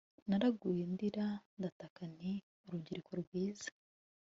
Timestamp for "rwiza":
3.21-3.69